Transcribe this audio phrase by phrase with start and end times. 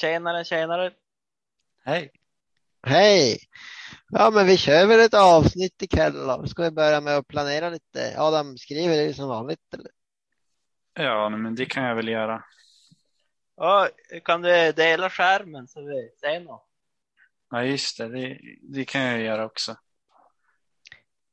[0.00, 0.92] Tjenare, tjenare.
[1.84, 2.10] Hej.
[2.86, 3.38] Hej!
[4.08, 6.46] Ja, men vi kör väl ett avsnitt ikväll då.
[6.46, 8.14] Ska vi börja med att planera lite?
[8.18, 9.90] Adam skriver det som vanligt eller?
[10.94, 12.44] Ja, men det kan jag väl göra.
[13.56, 13.88] Ja,
[14.24, 16.68] kan du dela skärmen så vi ser något?
[17.50, 18.08] Ja, just det.
[18.08, 19.76] Det, det kan jag göra också.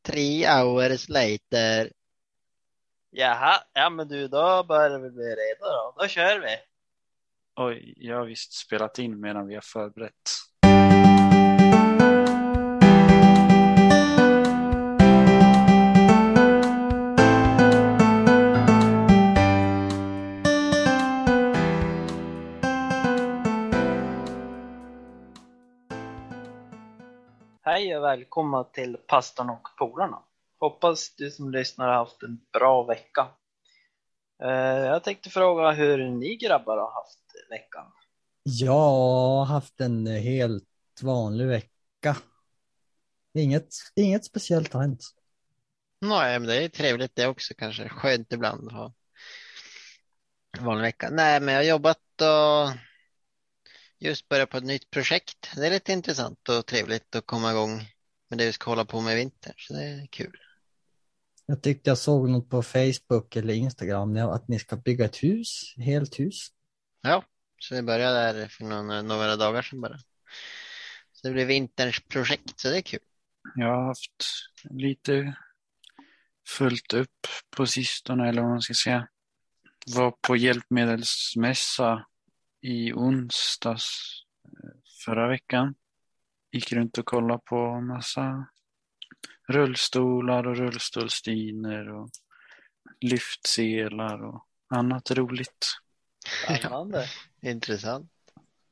[0.02, 1.91] Three hours later.
[3.09, 5.95] Jaha, ja men du, då börjar vi bli redo då.
[5.97, 6.57] Då kör vi.
[7.60, 10.14] Oj, jag har visst spelat in medan vi har förberett.
[27.62, 30.20] Hej och välkomna till Pastan och polarna.
[30.60, 33.28] Hoppas du som lyssnar har haft en bra vecka.
[34.44, 37.92] Eh, jag tänkte fråga hur ni grabbar har haft veckan.
[38.44, 40.64] Jag har haft en helt
[41.02, 42.17] vanlig vecka.
[43.34, 45.03] Inget, inget speciellt har hänt.
[46.02, 47.90] Nej, men det är trevligt det också kanske.
[47.90, 48.94] Skönt ibland att ha
[50.59, 51.09] vanlig vecka.
[51.09, 52.78] Nej, men jag har jobbat och
[54.00, 55.52] just börjat på ett nytt projekt.
[55.56, 57.78] Det är lite intressant och trevligt att komma igång
[58.30, 59.53] med det vi ska hålla på med i vinter.
[59.58, 60.38] Så det är kul.
[61.45, 65.73] Jag tyckte jag såg något på Facebook eller Instagram att ni ska bygga ett hus,
[65.78, 66.48] helt hus.
[67.02, 67.23] Ja,
[67.59, 69.97] så det började där för några, några dagar sedan bara.
[71.11, 73.00] Så det blir vinterns projekt, så det är kul.
[73.55, 74.25] Jag har haft
[74.63, 75.38] lite
[76.47, 79.08] fullt upp på sistone, eller vad man ska säga.
[79.95, 82.05] Var på hjälpmedelsmässa
[82.61, 83.85] i onsdags
[84.45, 85.75] eh, förra veckan.
[86.52, 88.47] Gick runt och kollade på massa
[89.47, 92.09] rullstolar och rullstolsdyner och
[93.02, 95.67] lyftselar och annat roligt.
[96.45, 97.06] Spännande.
[97.42, 98.11] Intressant.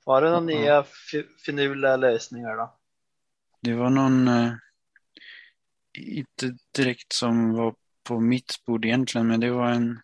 [0.06, 2.78] Var det några nya fi- finurliga lösningar då?
[3.62, 4.54] Det var någon, eh,
[5.98, 10.02] inte direkt som var på mitt bord egentligen, men det var en,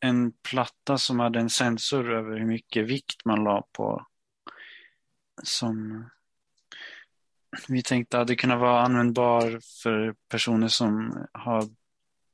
[0.00, 4.06] en platta som hade en sensor över hur mycket vikt man la på.
[5.42, 6.04] Som
[7.68, 11.68] vi tänkte hade kunnat vara användbar för personer som har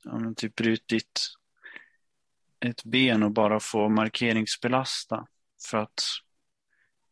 [0.03, 1.21] ja, typ brutit
[2.65, 5.27] ett ben och bara få markeringsbelasta
[5.69, 6.03] för att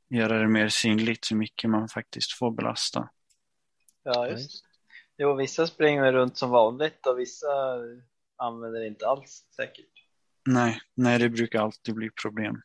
[0.09, 3.09] göra det mer synligt hur mycket man faktiskt får belasta.
[4.03, 4.69] Ja, just
[5.21, 7.47] Jo, vissa springer runt som vanligt och vissa
[8.35, 9.85] använder inte alls säkert.
[10.45, 12.61] Nej, nej, det brukar alltid bli problem.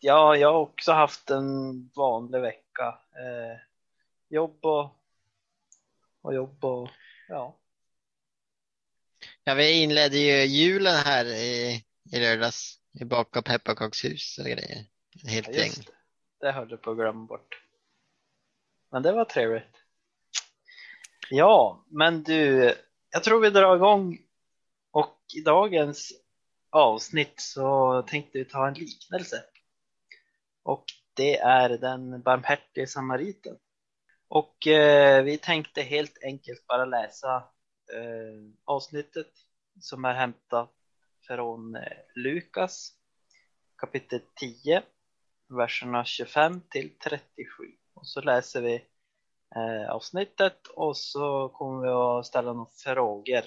[0.00, 2.98] Ja, jag har också haft en vanlig vecka.
[3.12, 3.58] Eh,
[4.28, 4.96] jobb och,
[6.22, 6.88] och jobb och
[7.28, 7.56] ja.
[9.44, 12.78] Ja, vi inledde ju julen här i, i lördags.
[12.92, 14.84] Vi bakade pepparkakshus och grejer.
[15.24, 15.70] Helt Ja, gäng.
[16.40, 16.52] det.
[16.52, 17.62] Höll jag på att glömma bort.
[18.90, 19.76] Men det var trevligt.
[21.30, 22.74] Ja, men du,
[23.10, 24.18] jag tror vi drar igång
[24.90, 26.12] och i dagens
[26.70, 29.44] avsnitt så tänkte vi ta en liknelse.
[30.62, 30.84] Och
[31.14, 33.56] det är den barmhärtige samariten.
[34.28, 37.36] Och eh, vi tänkte helt enkelt bara läsa
[37.94, 39.30] eh, avsnittet
[39.80, 40.74] som är hämtat
[41.30, 41.82] från eh,
[42.14, 42.92] Lukas
[43.76, 44.82] kapitel 10
[45.48, 47.24] verserna 25 till 37.
[47.94, 48.74] Och så läser vi
[49.56, 53.44] eh, avsnittet och så kommer vi att ställa några frågor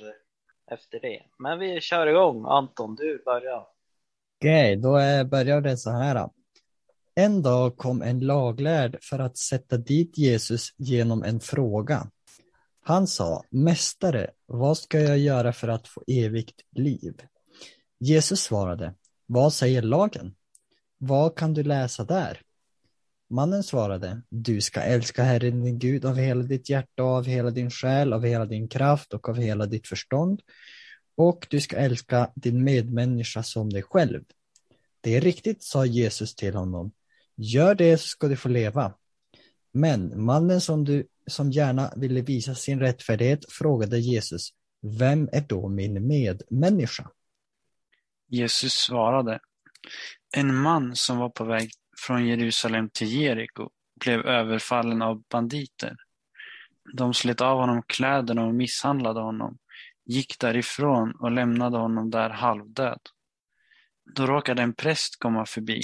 [0.72, 1.22] efter det.
[1.40, 2.46] Men vi kör igång.
[2.46, 3.68] Anton, du börjar.
[4.40, 4.92] Okej, då
[5.26, 6.30] börjar det så här.
[7.16, 12.08] En dag kom en laglärd för att sätta dit Jesus genom en fråga.
[12.82, 17.22] Han sa, Mästare, vad ska jag göra för att få evigt liv?
[18.04, 18.94] Jesus svarade,
[19.26, 20.36] Vad säger lagen?
[20.98, 22.42] Vad kan du läsa där?
[23.30, 27.70] Mannen svarade, Du ska älska Herren din Gud av hela ditt hjärta, av hela din
[27.70, 30.42] själ, av hela din kraft och av hela ditt förstånd.
[31.16, 34.24] Och du ska älska din medmänniska som dig själv.
[35.02, 36.92] Det är riktigt, sa Jesus till honom.
[37.36, 38.94] Gör det så ska du få leva.
[39.72, 44.50] Men mannen som, du, som gärna ville visa sin rättfärdighet frågade Jesus,
[44.82, 47.10] vem är då min medmänniska?
[48.34, 49.40] Jesus svarade.
[50.36, 53.70] En man som var på väg från Jerusalem till Jeriko
[54.00, 55.96] blev överfallen av banditer.
[56.94, 59.58] De slet av honom kläderna och misshandlade honom,
[60.06, 63.00] gick därifrån och lämnade honom där halvdöd.
[64.16, 65.82] Då råkade en präst komma förbi.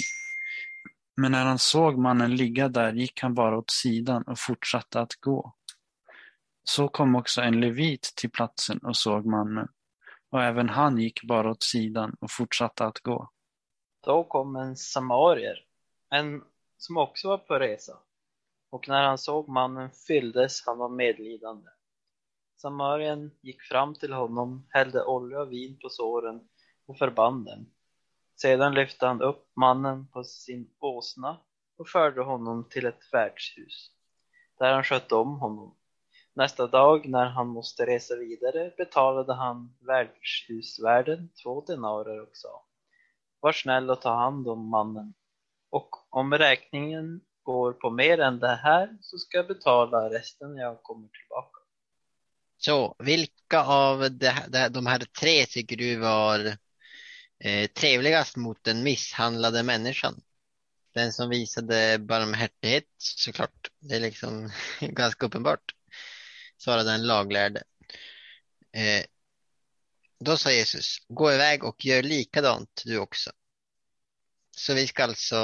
[1.16, 5.14] Men när han såg mannen ligga där gick han bara åt sidan och fortsatte att
[5.20, 5.54] gå.
[6.64, 9.68] Så kom också en levit till platsen och såg mannen
[10.30, 13.30] och även han gick bara åt sidan och fortsatte att gå.
[14.00, 15.64] Då kom en samarier,
[16.10, 16.44] en
[16.78, 17.98] som också var på resa.
[18.70, 21.68] Och när han såg mannen fylldes han av medlidande.
[22.56, 26.48] Samarien gick fram till honom, hällde olja och vin på såren
[26.86, 27.66] och förband dem.
[28.36, 31.36] Sedan lyfte han upp mannen på sin åsna
[31.76, 33.90] och förde honom till ett värdshus,
[34.58, 35.74] där han skötte om honom.
[36.40, 42.66] Nästa dag när han måste resa vidare betalade han värdshusvärden två denarer och sa
[43.40, 45.14] Var snäll och ta hand om mannen
[45.70, 50.62] och om räkningen går på mer än det här så ska jag betala resten när
[50.62, 51.58] jag kommer tillbaka.
[52.58, 56.56] Så vilka av det, det, de här tre tycker du var
[57.44, 60.20] eh, trevligast mot den misshandlade människan?
[60.94, 63.70] Den som visade barmhärtighet såklart.
[63.80, 64.50] Det är liksom
[64.80, 65.74] ganska uppenbart.
[66.60, 67.62] Svarade den laglärde.
[68.72, 69.04] Eh,
[70.20, 73.30] då sa Jesus, gå iväg och gör likadant du också.
[74.56, 75.34] Så vi ska alltså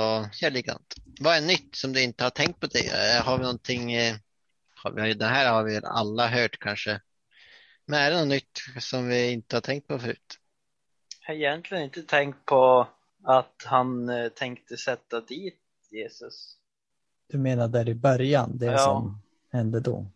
[0.41, 0.95] göra likadant.
[1.21, 3.21] Vad är nytt som du inte har tänkt på tidigare?
[3.21, 4.17] Har vi någonting, eh,
[4.75, 7.01] har vi, det här har vi alla hört kanske.
[7.87, 10.39] Men är det något nytt som vi inte har tänkt på förut?
[11.21, 12.89] Jag har egentligen inte tänkt på
[13.25, 15.61] att han eh, tänkte sätta dit
[15.91, 16.57] Jesus.
[17.29, 18.79] Du menar där i början, det Ja.
[18.79, 19.23] som
[19.53, 20.07] hände då?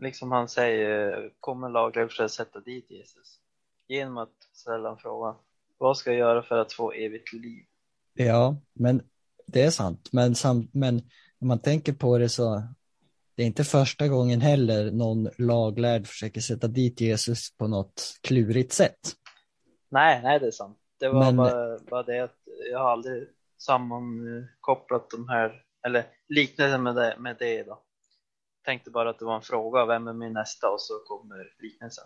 [0.00, 3.40] Liksom han säger, kommer att sätta dit Jesus?
[3.88, 5.36] Genom att ställa en fråga,
[5.78, 7.64] vad ska jag göra för att få evigt liv?
[8.14, 9.02] Ja, men
[9.46, 10.08] det är sant.
[10.12, 10.94] Men, sam, men
[11.38, 12.62] när man tänker på det så
[13.34, 18.72] det är inte första gången heller någon laglärd försöker sätta dit Jesus på något klurigt
[18.72, 18.98] sätt.
[19.88, 20.78] Nej, nej det är sant.
[21.00, 22.36] Det var Men- bara, bara det att
[22.72, 23.28] jag har aldrig
[23.58, 27.82] sammankopplat de här, eller liknelsen med det, med det då.
[28.68, 30.70] Tänkte bara att det var en fråga, vem är min nästa?
[30.70, 32.04] Och så kommer liknelsen.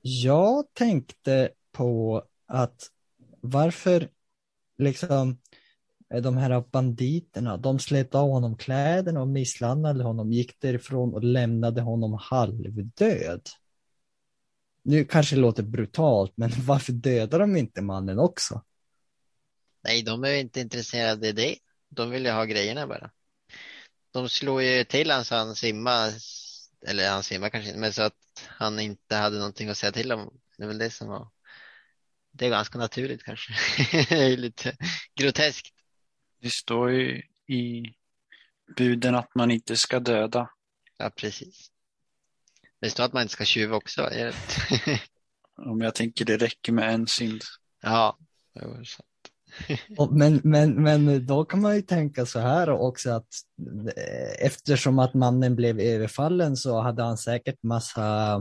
[0.00, 2.90] Jag tänkte på att
[3.40, 4.08] varför
[4.78, 5.38] liksom
[6.22, 11.80] de här banditerna, de slet av honom kläderna och misshandlade honom, gick därifrån och lämnade
[11.80, 13.48] honom halvdöd.
[14.82, 18.62] Nu kanske det låter brutalt, men varför dödar de inte mannen också?
[19.84, 21.56] Nej, de är inte intresserade i det.
[21.88, 23.10] De vill ju ha grejerna bara.
[24.14, 26.12] De slog ju till han så han simmade,
[26.86, 28.14] eller han simmade kanske inte, men så att
[28.46, 30.40] han inte hade någonting att säga till om.
[30.56, 31.28] Det är väl det som var,
[32.32, 33.52] det är ganska naturligt kanske.
[34.08, 34.76] Det lite
[35.14, 35.68] groteskt.
[36.40, 37.94] Det står ju i
[38.76, 40.50] buden att man inte ska döda.
[40.98, 41.70] Ja, precis.
[42.80, 44.02] Det står att man inte ska tjuva också.
[44.02, 44.34] det-
[45.56, 47.42] Om jag tänker det räcker med en synd.
[47.82, 48.18] Ja,
[48.54, 49.02] jo, så.
[49.02, 49.13] Och,
[50.10, 53.28] men, men, men då kan man ju tänka så här också att
[53.96, 58.34] eh, eftersom att mannen blev överfallen så hade han säkert massa,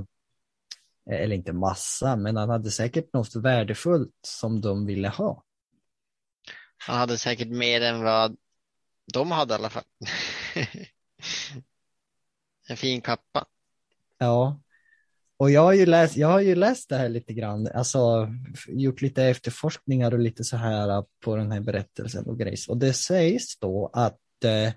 [1.12, 5.44] eh, eller inte massa, men han hade säkert något värdefullt som de ville ha.
[6.78, 8.38] Han hade säkert mer än vad
[9.14, 9.84] de hade i alla fall.
[12.68, 13.46] En fin kappa.
[14.18, 14.63] Ja.
[15.44, 18.30] Och jag har ju läst, jag har ju läst det här lite grann, alltså
[18.68, 22.68] gjort lite efterforskningar och lite så här på den här berättelsen och grejs.
[22.68, 24.74] Och det sägs då att eh,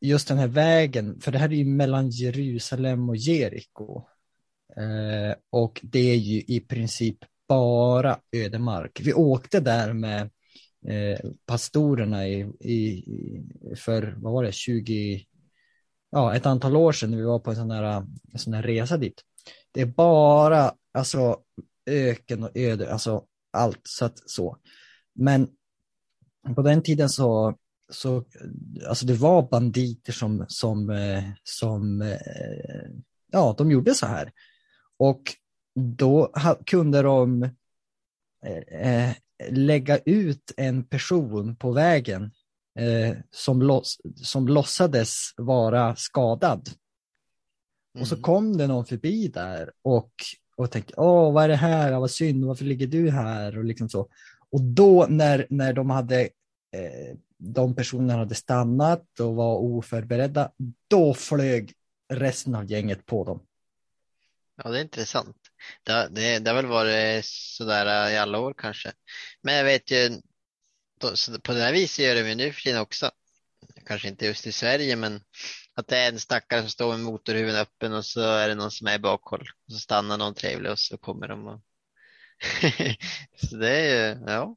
[0.00, 4.02] just den här vägen, för det här är ju mellan Jerusalem och Jeriko.
[4.76, 7.18] Eh, och det är ju i princip
[7.48, 9.00] bara ödemark.
[9.04, 10.20] Vi åkte där med
[10.86, 13.04] eh, pastorerna i, i,
[13.76, 15.24] för, vad var det, 20,
[16.10, 18.62] ja, ett antal år sedan när vi var på en sån här, en sån här
[18.62, 19.24] resa dit.
[19.72, 21.40] Det är bara alltså
[21.86, 24.56] öken och öde, alltså allt så att så.
[25.14, 25.48] Men
[26.54, 27.58] på den tiden så,
[27.92, 28.24] så
[28.88, 32.90] alltså det var banditer som, som, eh, som eh,
[33.32, 34.32] ja, de gjorde så här.
[34.98, 35.22] Och
[35.74, 36.32] då
[36.66, 37.42] kunde de
[38.46, 39.14] eh, eh,
[39.50, 42.30] lägga ut en person på vägen
[42.78, 46.68] eh, som, loss, som låtsades vara skadad.
[47.98, 48.22] Och så Mm.
[48.22, 50.12] kom det någon förbi där och,
[50.56, 53.58] och tänkte, åh vad är det här, vad synd, varför ligger du här?
[53.58, 54.08] Och liksom så.
[54.50, 56.20] Och då när, när de hade,
[56.72, 60.52] eh, de personerna hade stannat och var oförberedda,
[60.88, 61.72] då flög
[62.12, 63.40] resten av gänget på dem.
[64.62, 65.36] Ja, det är intressant.
[65.82, 68.92] Det, det, det har väl varit sådär i alla år kanske.
[69.42, 70.10] Men jag vet ju,
[71.42, 73.10] på det här viset gör de ju nu för tiden också.
[73.86, 75.20] Kanske inte just i Sverige, men
[75.80, 78.70] att det är en stackare som står med motorhuven öppen och så är det någon
[78.70, 79.48] som är i bakhåll.
[79.66, 81.60] Och så stannar någon trevlig och så kommer de och...
[83.50, 84.56] Så det är ju, ja.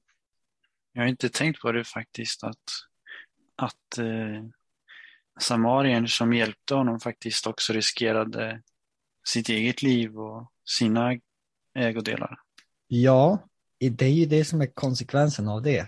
[0.94, 2.64] Jag har inte tänkt på det faktiskt att,
[3.56, 4.44] att eh,
[5.40, 8.62] samarien som hjälpte honom faktiskt också riskerade
[9.28, 11.20] sitt eget liv och sina
[11.76, 12.40] ägodelar.
[12.88, 13.48] Ja,
[13.80, 15.88] det är ju det som är konsekvensen av det.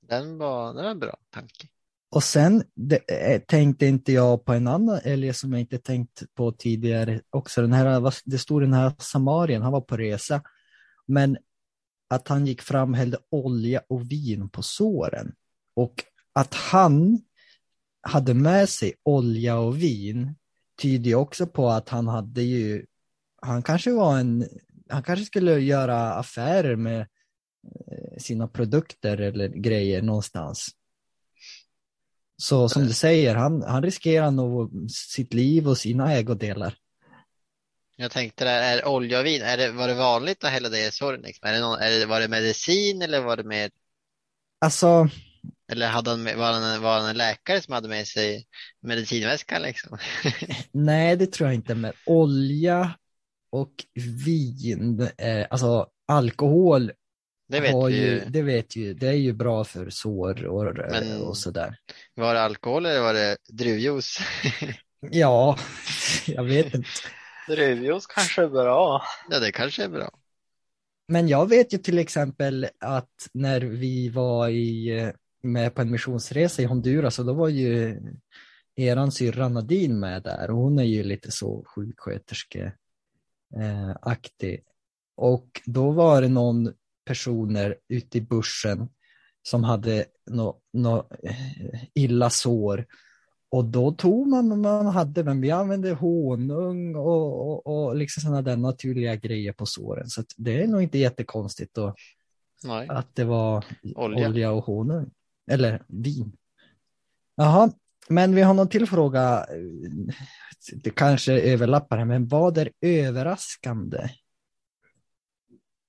[0.00, 1.68] Den var, den var en bra tanke.
[2.16, 6.34] Och sen det, eh, tänkte inte jag på en annan älg som jag inte tänkt
[6.34, 7.60] på tidigare också.
[7.60, 10.42] Den här, det stod den här samarien, han var på resa.
[11.06, 11.36] Men
[12.10, 15.32] att han gick fram och hällde olja och vin på såren.
[15.74, 17.20] Och att han
[18.02, 20.34] hade med sig olja och vin
[20.82, 22.86] tyder ju också på att han hade ju,
[23.42, 24.48] han kanske var en,
[24.88, 30.76] han kanske skulle göra affärer med eh, sina produkter eller grejer någonstans.
[32.36, 36.74] Så som du säger, han, han riskerar nog sitt liv och sina ägodelar.
[37.96, 40.86] Jag tänkte där, är olja och vin, är det, var det vanligt att hälla det
[40.86, 41.20] i såren?
[41.20, 41.48] Liksom?
[41.48, 43.70] Är det någon, är det, var det medicin eller var det med,
[44.58, 45.08] Alltså,
[45.72, 48.46] eller hade han var, han, var han en läkare som hade med sig
[48.80, 49.98] medicinväskan liksom?
[50.72, 52.94] nej det tror jag inte, men olja
[53.50, 53.72] och
[54.26, 56.92] vin, eh, alltså alkohol
[57.48, 58.20] Det vet har vi ju, ju.
[58.28, 61.76] det vet ju, det är ju bra för sår och, Men- och sådär.
[62.14, 64.18] Var det alkohol eller var det druvjuice?
[65.10, 65.58] Ja,
[66.26, 66.88] jag vet inte.
[67.48, 69.02] Druvjuice kanske är bra.
[69.30, 70.10] Ja, det kanske är bra.
[71.08, 75.12] Men jag vet ju till exempel att när vi var i,
[75.42, 78.00] med på en missionsresa i Honduras, och då var ju
[78.76, 82.72] eran syrra Nadine med där och hon är ju lite så sjuksköterske
[83.56, 83.96] eh.
[85.16, 86.72] Och då var det någon
[87.06, 88.88] personer ute i bussen
[89.42, 91.08] som hade något nå,
[91.94, 92.86] illa sår.
[93.48, 98.42] Och då tog man, man hade, men vi använde honung och, och, och liksom sådana
[98.42, 100.08] där naturliga grejer på såren.
[100.08, 101.94] Så det är nog inte jättekonstigt då,
[102.64, 102.88] Nej.
[102.88, 104.28] att det var Olja.
[104.28, 104.52] olja.
[104.52, 105.10] och honung.
[105.50, 106.32] Eller vin.
[107.36, 107.70] Jaha,
[108.08, 109.46] men vi har någon till fråga.
[110.72, 114.08] Det kanske överlappar men vad är överraskande?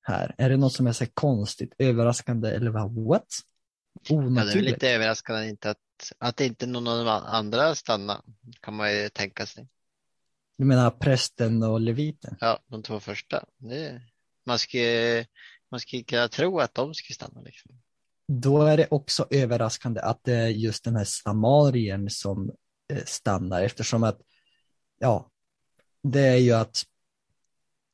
[0.08, 2.96] Här, är det något som är så konstigt, överraskande eller vad?
[2.96, 3.28] What?
[4.10, 4.72] Ja, det är Onaturligt?
[4.72, 8.22] lite överraskande inte att, att inte någon av de andra stannar,
[8.62, 9.68] kan man ju tänka sig.
[10.58, 12.38] Du menar prästen och leviten?
[12.40, 13.46] Ja, de två första.
[13.58, 14.02] Det,
[14.46, 15.26] man skulle,
[15.72, 17.72] man kunna tro att de skulle stanna liksom.
[18.28, 22.52] Då är det också överraskande att det är just den här samarien som
[22.94, 24.22] eh, stannar eftersom att,
[25.00, 25.32] ja,
[26.04, 26.84] det är ju att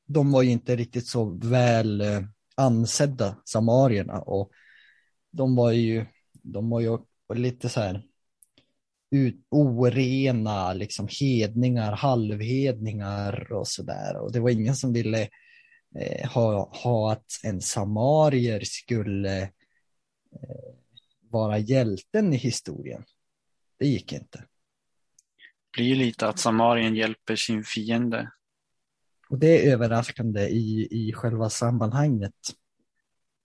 [0.06, 2.22] de var ju inte riktigt så väl eh,
[2.56, 4.52] ansedda samarierna och
[5.32, 6.98] de var ju, de var ju
[7.34, 8.04] lite så här
[9.12, 15.30] ut, orena, liksom hedningar, halvhedningar och sådär och det var ingen som ville
[15.96, 20.74] eh, ha, ha att en samarier skulle eh,
[21.30, 23.04] vara hjälten i historien.
[23.80, 24.38] Det gick inte.
[24.38, 28.32] Det blir lite att Samarien hjälper sin fiende.
[29.34, 32.36] Och det är överraskande i, i själva sammanhanget.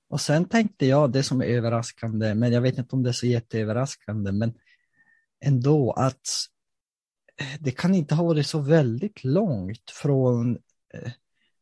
[0.09, 3.13] Och sen tänkte jag det som är överraskande, men jag vet inte om det är
[3.13, 4.55] så jätteöverraskande, men
[5.45, 6.29] ändå att
[7.61, 10.59] det kan inte ha varit så väldigt långt från,
[10.95, 11.11] eh,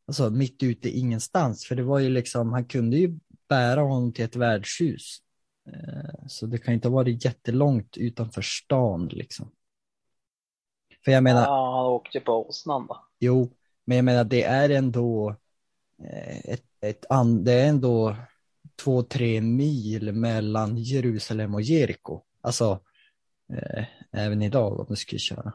[0.06, 3.18] alltså mitt ute i ingenstans, för det var ju liksom, han kunde ju
[3.48, 5.18] bära honom till ett värdshus.
[5.68, 9.50] Eh, Så det kan inte ha varit jättelångt utanför stan liksom.
[11.04, 13.06] För jag menar, Ja, han åkte på åsnan då.
[13.18, 13.50] Jo,
[13.86, 15.36] men jag menar det är ändå
[16.02, 18.16] eh, ett, ett an, det är ändå
[18.76, 22.22] två, tre mil mellan Jerusalem och Jeriko.
[22.40, 22.80] Alltså
[23.52, 25.52] eh, även idag om du skulle köra.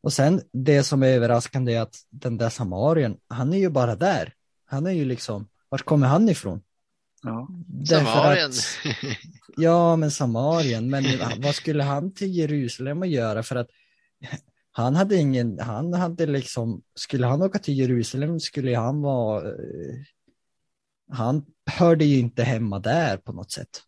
[0.00, 3.96] Och sen det som är överraskande är att den där samarien, han är ju bara
[3.96, 4.34] där.
[4.64, 6.62] Han är ju liksom, vart kommer han ifrån?
[7.22, 7.48] Ja.
[7.88, 8.50] Samarien.
[8.50, 8.54] Att,
[9.56, 11.04] ja, men Samarien, men
[11.42, 13.42] vad skulle han till Jerusalem att göra?
[13.42, 13.68] För att
[14.82, 19.94] han hade ingen, han hade liksom, skulle han åka till Jerusalem skulle han vara, eh,
[21.10, 23.82] han hörde ju inte hemma där på något sätt.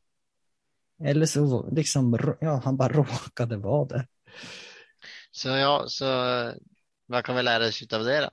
[1.04, 4.06] Eller så liksom, ja, han bara råkade vara där.
[5.30, 6.04] Så ja, så
[7.06, 8.30] vad kan vi lära oss av det då?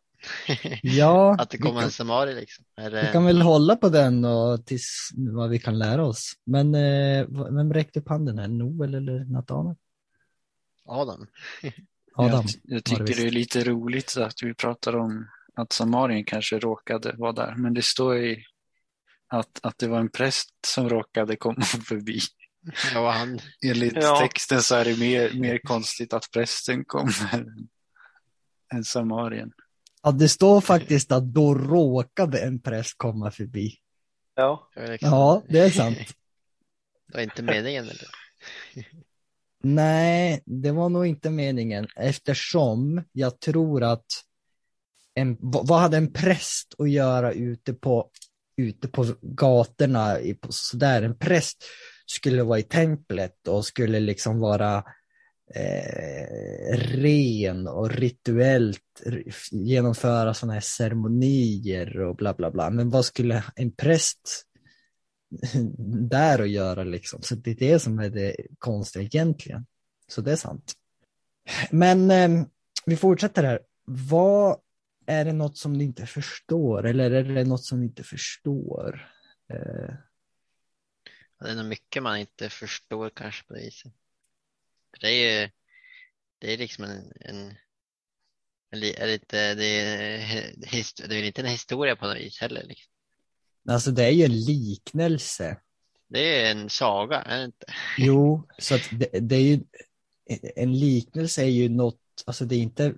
[0.81, 2.65] Ja, Att det kommer kan, en samari liksom.
[2.75, 3.11] Är vi det...
[3.11, 6.33] kan väl hålla på den och tills vad vi kan lära oss.
[6.45, 8.47] Men eh, vem räckte upp handen här?
[8.47, 9.75] Noel eller Natanael?
[10.85, 11.27] Adam.
[12.17, 12.43] Adam.
[12.45, 13.19] Jag, jag det tycker visst.
[13.21, 17.55] det är lite roligt att vi pratar om att Samarien kanske råkade vara där.
[17.55, 18.43] Men det står ju
[19.27, 22.19] att, att det var en präst som råkade komma förbi.
[22.93, 24.19] Ja, han, Enligt Ja.
[24.21, 27.67] texten så är det mer, mer konstigt att prästen kommer än-
[28.73, 29.51] än Samarien.
[30.03, 33.73] Ja, det står faktiskt att då råkade en präst komma förbi.
[34.35, 35.97] Ja, det Ja, det är sant.
[37.07, 38.07] det var inte meningen eller?
[39.63, 44.05] Nej, det var nog inte meningen eftersom jag tror att
[45.13, 48.09] en, vad hade en präst att göra ute på,
[48.57, 51.57] ute på gatorna, i- på, sådär, en präst
[52.05, 54.83] skulle vara i templet och skulle liksom vara
[55.55, 58.81] eh, ren och rituellt
[59.51, 62.69] genomföra sådana här ceremonier och bla bla bla.
[62.69, 64.43] Men vad skulle en präst
[66.09, 67.21] där att göra liksom?
[67.21, 69.65] Så det är det som är det konstiga egentligen.
[70.07, 70.73] Så det är sant.
[71.71, 72.45] Men eh,
[72.85, 73.61] vi fortsätter här.
[73.85, 74.59] Vad
[75.05, 79.11] är det något som ni inte förstår eller är det något som ni inte förstår?
[79.53, 79.93] Eh,
[81.39, 83.93] Det är nog mycket man inte förstår kanske på det viset.
[84.91, 85.49] För det är ju,
[86.39, 87.55] det är liksom en, en, en
[88.71, 90.53] en lite, det, är,
[91.07, 92.63] det är väl inte en historia på något vis heller.
[92.63, 92.93] Liksom
[93.67, 95.57] alltså det är ju en liknelse.
[96.07, 97.65] Det är en saga, är det inte?
[97.97, 99.59] Jo, så att det, det är ju
[100.55, 102.93] en liknelse är ju något, alltså det är inte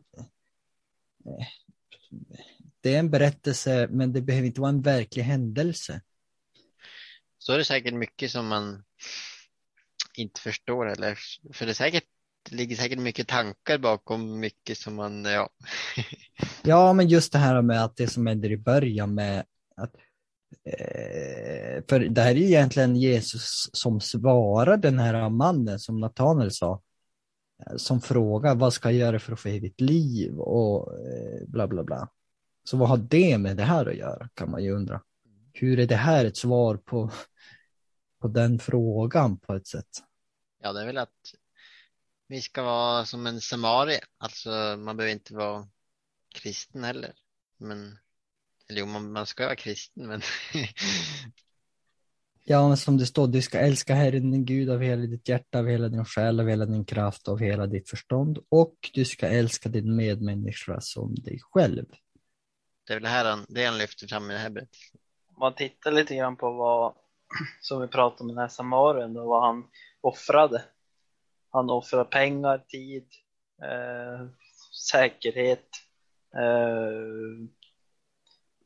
[2.82, 6.02] det är en berättelse men det behöver inte vara en verklig händelse.
[7.38, 8.84] Så är det säkert mycket som man
[10.14, 11.18] inte förstår eller
[11.54, 12.04] för det är säkert
[12.50, 15.50] det ligger säkert mycket tankar bakom mycket som man, ja.
[16.64, 19.46] Ja, men just det här med att det som händer i början med
[19.76, 19.96] att
[20.63, 26.51] Eh, för det här är ju egentligen Jesus som svarar den här mannen som Nathanael
[26.51, 26.82] sa
[27.65, 31.68] eh, som frågar vad ska jag göra för att få evigt liv och eh, bla
[31.68, 32.10] bla bla.
[32.63, 35.01] Så vad har det med det här att göra kan man ju undra.
[35.53, 37.12] Hur är det här ett svar på,
[38.22, 40.03] på den frågan på ett sätt?
[40.62, 41.34] Ja, det är väl att
[42.27, 45.68] vi ska vara som en samarie, alltså man behöver inte vara
[46.36, 47.13] kristen heller.
[47.58, 47.98] Men,
[48.70, 50.22] eller jo, man, man ska vara kristen, men
[52.44, 55.60] Ja, men som det står, du ska älska Herren din Gud av hela ditt hjärta,
[55.60, 59.28] av hela din själ, av hela din kraft, av hela ditt förstånd och du ska
[59.28, 61.86] älska din medmänniska som dig själv.
[62.88, 65.00] det är väl det här han, det han lyfter fram i det här berättelsen.
[65.28, 66.94] Om man tittar lite grann på vad,
[67.62, 69.64] som vi pratade om den här samarien och vad han
[70.02, 70.64] offrade.
[71.50, 73.08] Han offrade pengar, tid,
[73.64, 74.28] eh,
[74.92, 75.70] säkerhet.
[76.36, 77.50] Eh,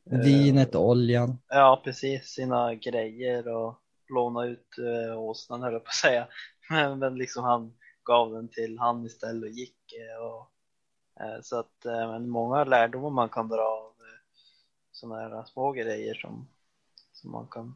[0.04, 1.38] Vinet oljan.
[1.48, 6.28] ja, precis, sina grejer och låna ut eh, åsnan höll jag på att säga.
[6.70, 9.92] Men, men liksom han gav den till han istället och gick.
[9.92, 10.50] Eh, och,
[11.20, 14.20] eh, så att eh, men många lärdomar man kan dra av eh,
[14.92, 16.48] sådana här små grejer som,
[17.12, 17.74] som man kan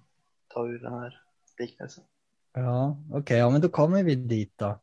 [0.49, 1.23] ta ur den här
[1.59, 2.05] liknelsen.
[2.53, 4.79] Ja, okej, ja men då kommer vi dit då.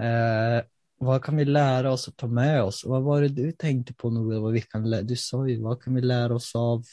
[0.00, 0.64] Eh,
[0.98, 2.84] vad kan vi lära oss att ta med oss?
[2.84, 4.10] Vad var det du tänkte på?
[4.40, 6.84] Vad vi kan lä- du sa ju, vad kan vi lära oss av?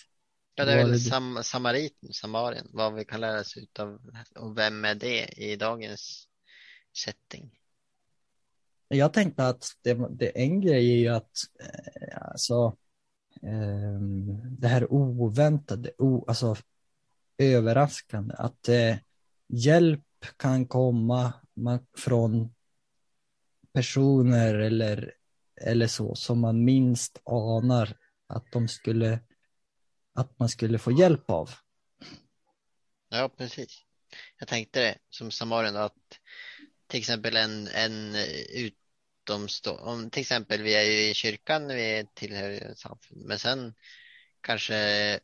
[0.56, 4.00] Ja, det är väl det- sam, samariten, samarien, vad vi kan lära oss utav
[4.36, 6.28] och vem är det i dagens
[6.98, 7.60] setting?
[8.88, 12.78] Jag tänkte att det, det en grej är ju att eh, alltså,
[13.42, 16.56] ehm, det här oväntade, o, alltså
[17.38, 18.96] överraskande, att eh,
[19.48, 20.02] hjälp
[20.38, 22.53] kan komma man, från
[23.74, 25.14] personer eller,
[25.62, 29.20] eller så som man minst anar att de skulle
[30.14, 31.50] att man skulle få hjälp av.
[33.10, 33.86] Ja, precis.
[34.40, 36.20] Jag tänkte det som samarien att
[36.88, 38.16] till exempel en, en
[38.54, 43.74] utomstående, om till exempel vi är ju i kyrkan, vi tillhör samfund, men sen
[44.42, 45.20] kanske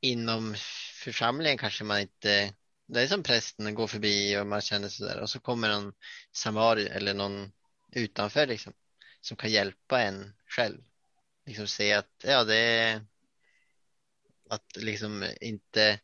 [0.00, 0.54] inom
[1.04, 2.54] församlingen kanske man inte,
[2.86, 5.92] det är som prästen går förbi och man känner sådär och så kommer någon
[6.32, 7.52] samarie eller någon
[7.92, 8.72] utanför liksom
[9.20, 10.82] som kan hjälpa en själv.
[11.46, 13.06] Liksom se att ja, det är
[14.50, 16.00] att liksom inte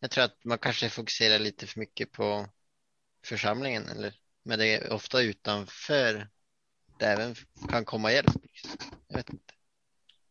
[0.00, 2.48] jag tror att man kanske fokuserar lite för mycket på
[3.24, 6.28] församlingen eller men det är ofta utanför
[6.98, 7.34] det även
[7.68, 8.32] kan komma hjälp.
[9.08, 9.54] Jag vet inte.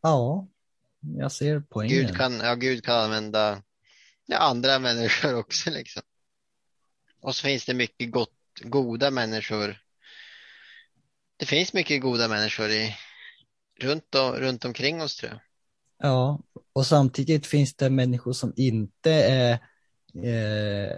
[0.01, 0.47] Ja,
[0.99, 1.97] jag ser poängen.
[1.97, 3.63] Gud kan, ja, Gud kan använda
[4.25, 6.01] ja, andra människor också liksom.
[7.21, 8.29] Och så finns det mycket gott,
[8.61, 9.81] goda människor.
[11.38, 12.95] Det finns mycket goda människor i,
[13.79, 15.41] runt, om, runt omkring oss tror jag.
[15.97, 16.39] Ja,
[16.73, 19.51] och samtidigt finns det människor som inte är
[20.23, 20.91] eh,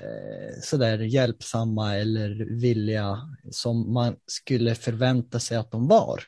[0.64, 3.18] sådär hjälpsamma eller villiga
[3.52, 6.24] som man skulle förvänta sig att de var.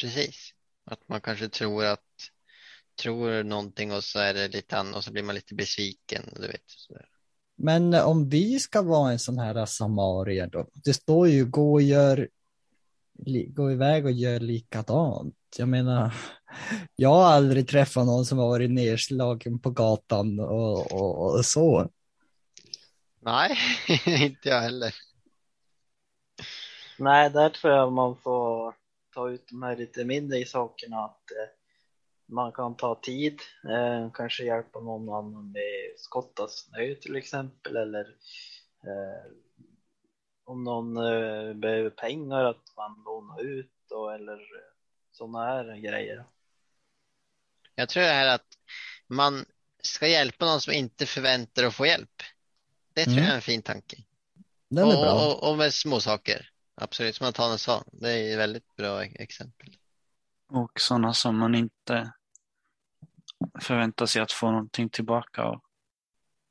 [0.00, 0.52] Precis.
[0.84, 2.00] Att man kanske tror att
[2.96, 6.22] tror någonting och så är det lite annat och så blir man lite besviken.
[6.36, 7.06] Du vet, sådär.
[7.56, 11.82] Men om vi ska vara en sån här samarier då, det står ju gå och
[11.82, 12.28] gör,
[13.46, 15.34] gå iväg och gör likadant.
[15.56, 16.14] Jag menar,
[16.96, 21.90] jag har aldrig träffat någon som har varit nedslagen på gatan och, och, och så.
[23.20, 23.56] Nej,
[24.06, 24.94] inte jag heller.
[26.98, 28.74] Nej, där tror jag man får
[29.14, 30.96] ta ut de här lite mindre sakerna.
[30.96, 31.55] Att eh,
[32.26, 38.06] man kan ta tid, eh, kanske hjälpa någon annan med skotta snö till exempel eller
[38.86, 39.32] Eh,
[40.44, 44.38] om någon eh, behöver pengar att man lånar ut då, eller
[45.12, 46.24] sådana här grejer.
[47.74, 48.46] Jag tror det här att
[49.06, 49.44] man
[49.82, 52.22] ska hjälpa någon som inte förväntar att få hjälp.
[52.94, 53.24] Det tror Mm.
[53.24, 53.96] jag är en fin tanke.
[54.68, 55.34] Den är och, bra.
[55.34, 56.50] och, och med små saker.
[56.74, 57.84] Absolut, som Antanen sa.
[57.92, 59.76] Det är ett väldigt bra exempel.
[60.48, 62.12] Och sådana som man inte
[63.60, 65.60] förväntar sig att få någonting tillbaka av.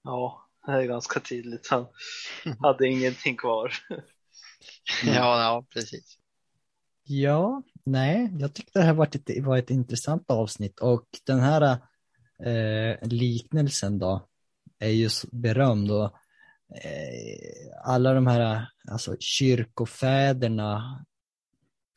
[0.04, 1.68] Ja, det är ganska tydligt.
[1.70, 1.88] Han
[2.60, 3.74] hade ingenting kvar.
[5.06, 6.18] Ja, ja, precis.
[7.04, 11.78] Ja, nej, jag tyckte det här var ett, var ett intressant avsnitt och den här
[12.44, 14.28] eh, liknelsen då
[14.80, 16.06] är ju berömd och
[16.84, 21.06] eh, alla de här alltså kyrkofäderna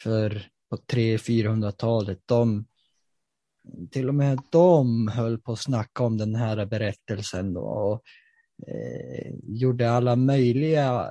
[0.02, 2.66] för på 300-400-talet, de
[3.90, 8.02] till och med de höll på att snacka om den här berättelsen då och
[8.68, 11.08] eh, gjorde alla möjliga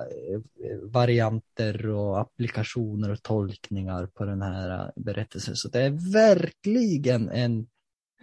[0.64, 5.56] eh, varianter och applikationer och tolkningar på den här eh, berättelsen.
[5.56, 7.66] Så det är verkligen en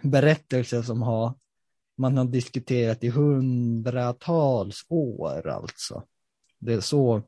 [0.02, 1.34] berättelse som har
[1.98, 6.02] man har diskuterat i hundratals år alltså.
[6.58, 7.22] Det är så,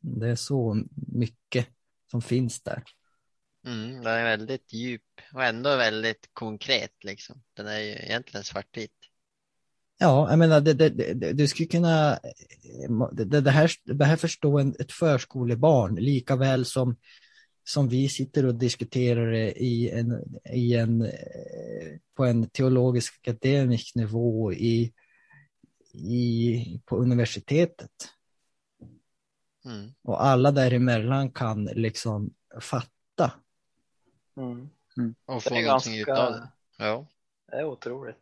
[0.00, 1.66] det är så mycket
[2.10, 2.82] som finns där.
[3.66, 5.02] Mm, den är väldigt djup
[5.34, 7.42] och ändå väldigt konkret liksom.
[7.54, 8.92] Den är ju egentligen svartvit.
[9.98, 12.18] Ja, jag menar, det, det, det, du skulle kunna,
[13.12, 16.96] det, här, det här förstår en, ett förskolebarn lika väl som,
[17.64, 23.94] som vi sitter och diskuterar det i en, i en, eh, på en teologisk akademisk
[23.94, 24.92] nivå i,
[25.92, 27.90] i, på universitetet.
[29.64, 29.90] Mm.
[30.02, 33.32] Och alla däremellan kan liksom fatta.
[34.36, 34.68] Mm.
[35.26, 36.38] Och Det få är någonting utav det.
[36.38, 37.06] ganska, Ja.
[37.50, 38.16] det är otroligt.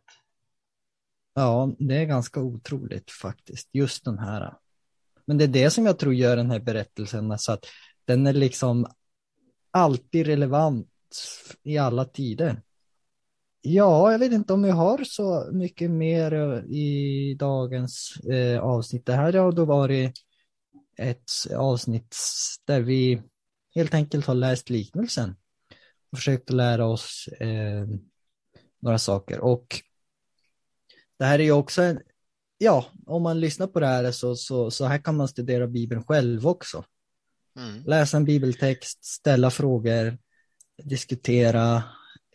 [1.34, 4.54] Ja, det är ganska otroligt faktiskt, just den här.
[5.24, 7.66] Men det är det som jag tror gör den här berättelsen, alltså att
[8.04, 8.86] den är liksom
[9.70, 10.88] alltid relevant
[11.62, 12.62] i alla tider.
[13.62, 19.06] Ja, jag vet inte om vi har så mycket mer eh, i dagens eh, avsnitt.
[19.06, 20.12] Det här har då varit
[20.96, 22.16] ett avsnitt
[22.64, 23.22] där vi
[23.74, 25.36] helt enkelt har läst liknelsen
[26.12, 27.86] och försökt att lära oss eh,
[28.80, 29.40] några saker.
[29.40, 29.80] Och
[31.18, 32.00] det här är ju också en,
[32.58, 36.04] ja, om man lyssnar på det här så, så, så här kan man studera Bibeln
[36.04, 36.84] själv också.
[37.56, 37.84] Mm.
[37.84, 40.18] Läsa en bibeltext, ställa frågor,
[40.82, 41.82] diskutera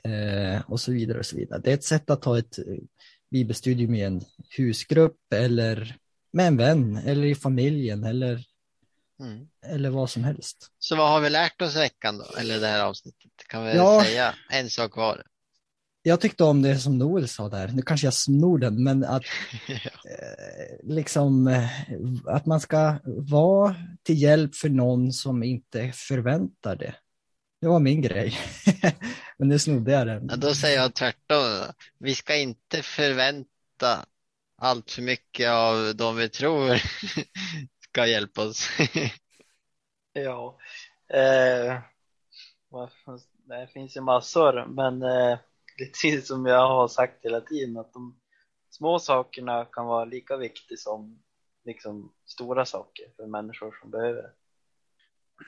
[0.04, 1.62] eh, och så vidare och så vidare.
[1.64, 2.64] Det är ett sätt att ha ett eh,
[3.32, 4.22] bibelstudium i en
[4.58, 5.98] husgrupp eller
[6.32, 8.44] med en vän eller i familjen eller,
[9.20, 9.48] Mm.
[9.66, 10.72] eller vad som helst.
[10.80, 12.26] Så vad har vi lärt oss veckan då?
[12.40, 13.32] Eller det här avsnittet?
[13.48, 14.04] Kan vi Ja.
[14.04, 15.24] säga en sak var?
[16.02, 19.24] Jag tyckte om det som Noel sa där, nu kanske jag snor den, men att
[19.68, 19.76] ja.
[19.76, 21.70] eh, liksom eh,
[22.26, 26.96] att man ska vara till hjälp för någon som inte förväntar det.
[27.62, 28.38] Det var min grej.
[29.38, 30.28] men nu snodde jag den.
[30.30, 31.74] Ja, då säger jag tvärtom.
[32.00, 34.06] Vi ska inte förvänta
[34.62, 36.70] allt för mycket av de vi tror
[37.96, 38.70] ska hjälpa oss.
[40.18, 40.58] Ja,
[41.08, 41.80] eh,
[43.48, 45.40] det finns ju massor, men eh,
[46.04, 48.20] lite som jag har sagt hela tiden att de
[48.70, 51.24] små sakerna kan vara lika viktiga som
[51.66, 54.32] liksom stora saker för människor som behöver det.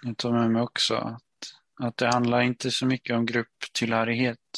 [0.04, 1.24] Jag tar med mig också att,
[1.88, 4.50] att det handlar inte så mycket om grupptillhörighet.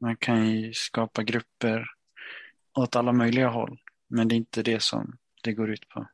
[0.00, 1.86] Man kan ju skapa grupper
[2.78, 6.06] åt alla möjliga håll, men det är inte det som det går ut på.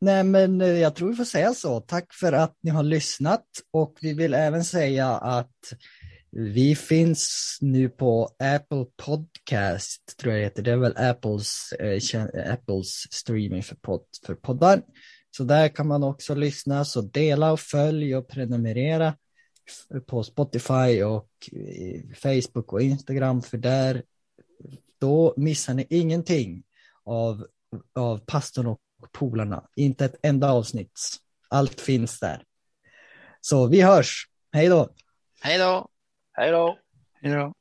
[0.00, 1.80] Nej, men eh, jag tror vi får säga så.
[1.80, 5.72] Tack för att ni har lyssnat och vi vill även säga att
[6.30, 10.62] vi finns nu på Apple Podcast, tror jag det heter.
[10.62, 14.82] Det är väl Apples, eh, Apples streaming för, podd, för poddar.
[15.36, 19.14] Så där kan man också lyssna, så dela och följ och prenumerera
[20.06, 24.02] på Spotify och eh, Facebook och Instagram, för där
[25.00, 26.62] då missar ni ingenting
[27.04, 27.46] av,
[27.94, 28.80] av pastorn och
[29.12, 29.68] polarna.
[29.76, 31.00] Inte ett enda avsnitt.
[31.48, 32.42] Allt finns där.
[33.40, 34.28] Så vi hörs.
[34.52, 34.88] Hej då!
[35.40, 35.88] Hej då!
[36.32, 36.78] Hej då!
[37.22, 37.54] Hej då!